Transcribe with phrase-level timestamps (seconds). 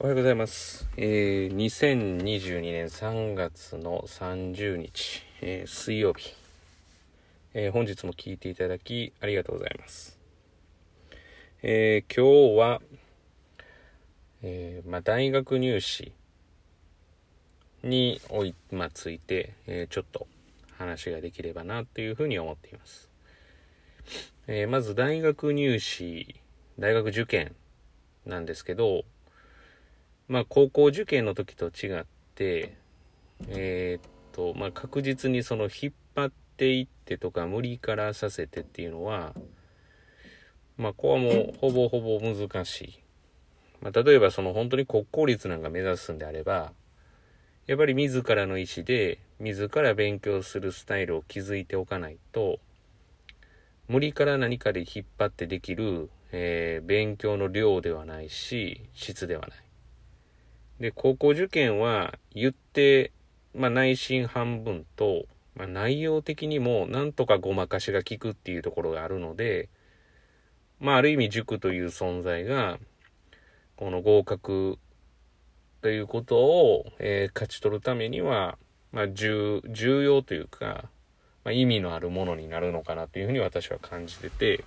[0.00, 0.88] おはようございます。
[0.96, 6.36] えー、2022年3月の30日、えー水曜日、
[7.52, 10.16] えー本日も聞いていただきありがとうございます。
[11.64, 12.80] えー今日は、
[14.44, 16.12] えまあ、大学入試
[17.82, 20.28] におい、まあ、ついて、えちょっと
[20.76, 23.10] 話ができればなというふうに思っています。
[24.46, 26.36] えまず大学入試、
[26.78, 27.56] 大学受験
[28.26, 29.02] なんですけど、
[30.28, 32.76] まあ、高校受験の時と違って、
[33.48, 39.32] えーっと、まあ、確実にその引っ張っていってとか無理からさせてっていうのは、
[40.76, 42.98] まあ、ここはもうほぼほぼ難しい。
[43.80, 46.72] まあ、例えばその本当に国公立なんか目指すんであれば、
[47.66, 52.58] やっぱり自らの意思で、自ら勉強するスタイルを築いておかないと、
[53.88, 59.67] 無理から何かで引っ張ってできる、えー勉強の量ではないし、質ではない。
[60.80, 63.12] で、高校受験は言って、
[63.54, 69.68] まあ内心半分と、まあ内容的にもなんとかごまかしが効くっていうところがあるので、
[70.78, 72.78] まあある意味塾という存在が、
[73.76, 74.78] この合格
[75.82, 78.58] ということを、えー勝ち取るためには、
[78.92, 80.88] まあ重、重要というか、
[81.44, 84.64] まあ、意味のあるものになるのかなというふうに私は感じてて、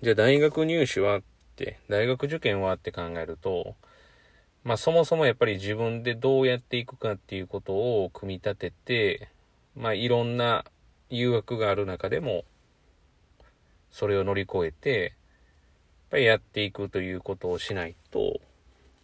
[0.00, 1.22] じゃあ大学入試はっ
[1.54, 3.74] て、大学受験はって考えると、
[4.64, 9.28] まあそもそもやっぱり自分でどうやっていくかっていうことを組み立てて、
[9.76, 10.64] まあいろんな
[11.10, 12.44] 誘惑がある中でも、
[13.90, 15.12] それを乗り越えて、やっ
[16.10, 18.40] ぱりやっていくということをしないと、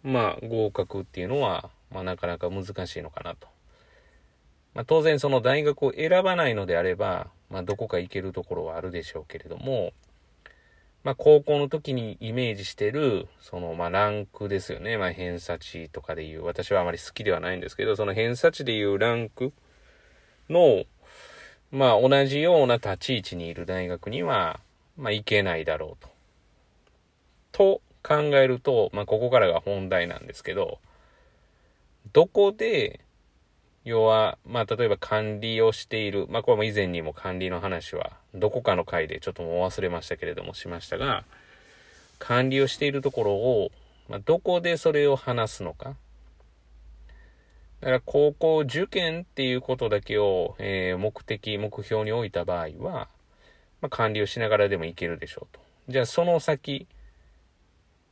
[0.03, 3.47] まあ合格っていうのは、まあなかなか難しいのかなと。
[4.73, 9.91] まあ当然その大学を選ばないのであれば、まあどこか行けるところはあるでしょうけれども、
[11.03, 14.97] まあ、高校の時にイメージしてる、その、まあ、ランクですよね。
[14.97, 19.53] まあ、偏差値とかでいう、私はあまり好きではないんですけど、その偏差値でいうランク
[20.49, 20.83] の、
[21.71, 24.59] まあ、同じような立ち位置にいる大学には、
[24.97, 26.09] まあ、行けないだろうと。
[27.51, 30.79] と考えると、まあ、ここからが本題なんですけど、
[32.11, 32.99] どこで、
[33.85, 41.23] 要は、まあ、例えば管理をしている、まあ、これも以前にも管理の話は、どこかの回でちょっともう忘れましたけれどもしましたが、
[42.19, 43.71] 管理をしているところを、
[44.09, 45.95] まあ、どこでそれを話すのか。
[47.79, 53.07] だから、高校受験っていうことだけを、えー目的、目標に置いた場合は、
[53.81, 55.61] まあ、管理をしながらでもいけるでしょうと。
[55.87, 56.87] じゃあ、その先、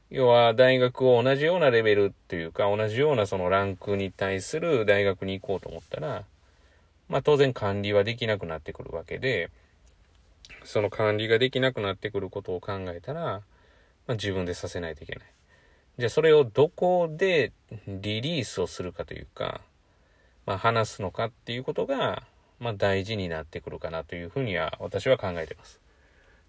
[0.09, 6.23] 要は大学を同じようなレベルっていうか、同じようなそのランクに対する大学に行こうと思ったら、
[7.09, 9.49] まあ当然管理はできなくなってくるわけで、
[10.63, 13.41] その管理ができなくなってくることを考えたら、ま
[14.09, 15.25] あ自分でさせないといけない。
[15.97, 17.51] じゃあそれをどこで
[17.87, 19.59] リリースをするかというか、
[20.45, 22.23] まあ話すのかっていうことが、
[22.59, 25.81] まあ大事になってくるかなというふうには私は考えてます。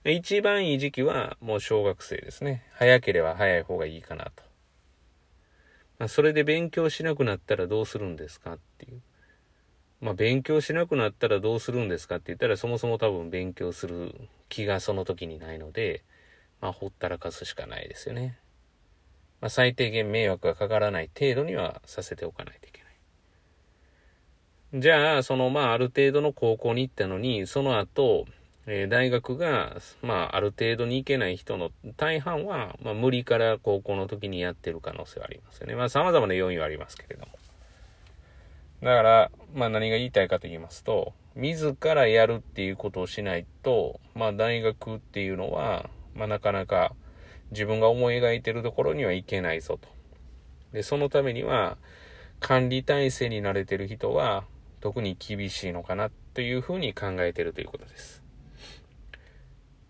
[0.08, 2.64] で一番いい時期はもう小学生ですね。
[2.72, 4.42] 早ければ早い方がいいかなと。
[5.98, 9.02] まあ、それで勉強しなくなったらどうするんですかっていう。
[10.00, 14.14] まあ、勉強しなくなったらどうするんですかって言ったらそもそも多分勉強する
[14.48, 16.02] 気がその時にないので、
[16.62, 18.38] まあ、ほったらかすしかないですよね。
[19.42, 22.82] まあ、最低限迷惑がかからない程度にはさせておかないといけ
[24.72, 24.80] ない。
[24.80, 28.24] じゃあ、その、まあ、ある程度の高校に行ったのに、その後、
[28.70, 35.74] えー大学が、まあ、ある程度に行けない人の大半は、まあ、無理から高校の時にやってる可能性はありますよね。
[35.74, 37.32] まあ、様々な要因はありますけれども。
[38.82, 46.94] だから、まあ、何が言いたいかと言いますと、自らやるっていうことをしないと、まあ、大学っていうのは、まあ、なかなか
[47.50, 49.88] 自分が思い描いてるところには行けないぞと。
[50.72, 51.78] で、そのためには、
[52.38, 54.44] 管理体制に慣れてる人は、
[54.80, 58.27] 特に厳しいのかなというふうに考えてるということです。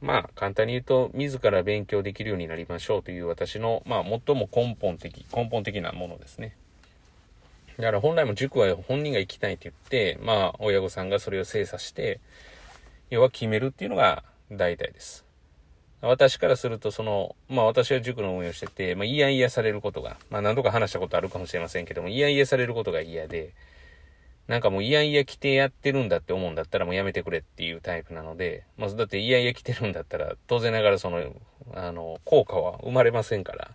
[0.00, 6.56] まあ、簡単に言うと、自ら勉強できるようになりましょうという私の、まあ、最も根本的、根本的なものですね。
[7.78, 12.20] だから本来も塾は本人が行きたいって言って、まあ、親御さんがそれを精査して、
[13.10, 15.24] 要は決めるっていうのが大体です。
[16.00, 23.52] 私からすると、その、まあ私は塾の運営をしてて、まあ嫌々されることが、まあ何度か話したことあるかもしれませんけども、嫌々されることが嫌で、
[24.48, 31.22] なんかもう嫌々来てやってるんだって思うんだったらもうやめてくれっていうタイプなので、まあだって嫌々来てるんだったら、当然ながらその、
[31.74, 33.70] あの、効果は生まれませんから。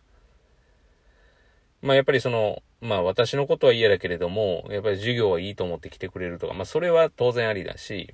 [1.82, 8.14] まあやっぱりその、まあ私のことは嫌だけれども、やっぱり授業はいいと思って来てくれるとか、まあそれは当然ありだし、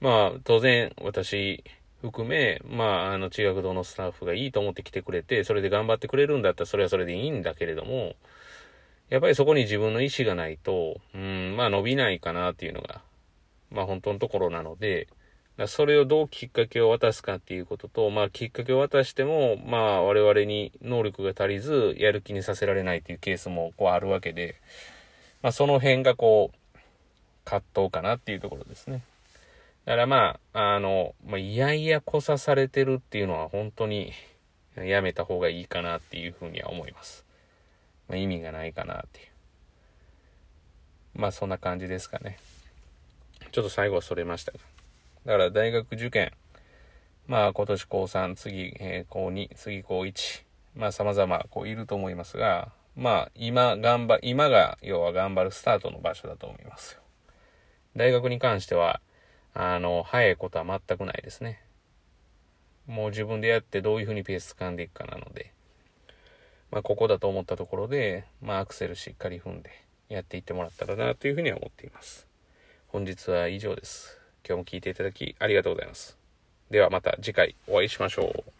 [0.00, 1.64] まあ当然私、
[2.02, 8.14] 含め、まあ、あの、中学堂のスタッフがいいと思って来てくれて、それで頑張ってくれるんだったらそれはそれでいいんだけれども、
[9.10, 13.00] やっぱりそこに自分の意思がないと、うん、まあ伸びないかなっていうのが、
[13.70, 15.08] まあ本当のところなので、
[15.66, 24.56] それをどうきっかけを渡すかっていうことと、まあきっかけを渡しても、まあ我々に能力が足りず、やる気にさせられないっていうケースもこうあるわけで、
[25.42, 26.78] まあその辺がこう、
[27.44, 29.02] 葛藤かなっていうところですね。
[29.86, 34.12] だからまあ、あの、まあ、いやいやこさされてるっていうのは本当に
[34.76, 37.24] やめた方がいいかなっていうふうには思います。
[38.08, 39.28] まあ、意味がないかなっていう。
[41.14, 42.38] まあそんな感じですかね。
[43.50, 44.58] ちょっと最後はそれましたが。
[45.26, 46.32] だから大学受験、
[47.26, 50.42] まあ今年高3、次、えー、高2、次高1、
[50.76, 57.00] まあ様々こういると思いますが、まあ今頑張、今が要は頑張るスタートの場所だと思いますよ。
[57.96, 59.00] 大学に関しては、
[59.54, 61.60] あの、早いことは全くないですね。
[62.86, 65.52] もう自分でやってどういうふうにペース掴んでいくかなので、
[66.70, 69.70] まあ、ここだと思ったところで、まあ、アクセルしっかり踏んで
[70.08, 72.26] やっていってもらったらなというふうには思っています。
[72.88, 74.18] 本日は以上です。
[74.46, 76.18] 今日も聞いていただきありがとうございます。
[76.70, 78.57] ではまた次回お会いしましょう。